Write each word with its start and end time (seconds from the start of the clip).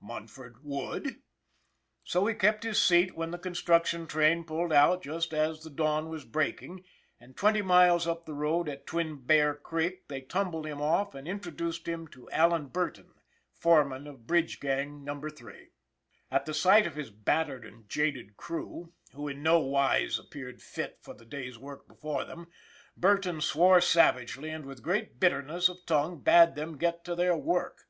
Munford 0.00 0.62
would. 0.62 1.20
So 2.04 2.24
he 2.28 2.34
kept 2.36 2.62
his 2.62 2.80
seat 2.80 3.16
when 3.16 3.32
the 3.32 3.38
construction 3.38 4.06
train 4.06 4.44
pulled 4.44 4.72
out 4.72 5.02
just 5.02 5.34
as 5.34 5.64
the 5.64 5.68
dawn 5.68 6.08
was 6.08 6.24
breaking, 6.24 6.84
and 7.18 7.36
twenty 7.36 7.60
miles 7.60 8.06
up 8.06 8.24
the 8.24 8.32
road 8.32 8.68
at 8.68 8.86
Twin 8.86 9.16
Bear 9.16 9.52
Creek 9.52 10.06
they 10.06 10.20
tumbled 10.20 10.64
him 10.64 10.80
off 10.80 11.16
and 11.16 11.26
introduced 11.26 11.88
him 11.88 12.06
to 12.06 12.30
Alan 12.30 12.66
Burton, 12.68 13.14
foreman 13.52 14.06
of 14.06 14.28
Bridge 14.28 14.60
Gang 14.60 15.02
No. 15.02 15.20
3. 15.20 15.70
At 16.30 16.46
the 16.46 16.54
sight 16.54 16.86
of 16.86 16.94
his 16.94 17.10
battered 17.10 17.66
and 17.66 17.88
jaded 17.88 18.36
crew, 18.36 18.92
who 19.14 19.26
in 19.26 19.42
no 19.42 19.58
wise 19.58 20.20
appeared 20.20 20.62
fit 20.62 20.98
for 21.02 21.14
the 21.14 21.26
day's 21.26 21.58
work 21.58 21.88
before 21.88 22.24
them, 22.24 22.46
Durton 22.96 23.40
swore 23.40 23.80
savagely 23.80 24.50
and 24.50 24.66
with 24.66 24.84
great 24.84 25.18
bitterness 25.18 25.68
of 25.68 25.78
tongue 25.84 26.20
bade 26.20 26.54
them 26.54 26.78
get 26.78 27.04
to 27.06 27.16
their 27.16 27.36
work. 27.36 27.88